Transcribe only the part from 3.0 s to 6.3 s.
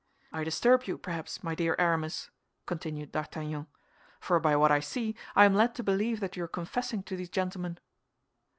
D'Artagnan, "for by what I see, I am led to believe